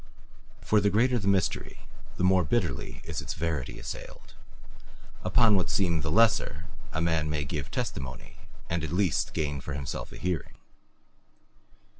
[0.61, 1.81] For the greater the mystery,
[2.17, 4.33] the more bitterly is its verity assailed;
[5.23, 8.37] upon what seem the lesser a man may give testimony
[8.67, 10.55] and at least gain for himself a hearing.